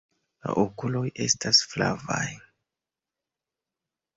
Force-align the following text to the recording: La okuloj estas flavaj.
La 0.45 0.53
okuloj 0.61 1.03
estas 1.25 1.61
flavaj. 1.73 2.25